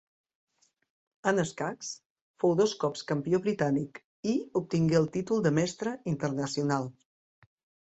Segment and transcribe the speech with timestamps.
[1.31, 1.89] En escacs,
[2.45, 4.01] fou dos cops campió britànic,
[4.33, 6.93] i obtingué el títol de Mestre Internacional.